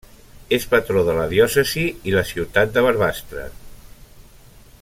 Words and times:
És 0.57 0.63
patró 0.71 1.03
de 1.09 1.15
la 1.17 1.27
diòcesi 1.33 1.85
i 2.13 2.17
la 2.17 2.25
ciutat 2.33 2.75
de 2.79 2.85
Barbastre. 2.89 3.47